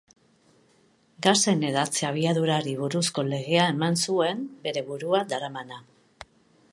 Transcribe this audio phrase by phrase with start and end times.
[1.25, 5.83] Gasen hedatze-abiadurari buruzko legea eman zuen, bere izena daramana.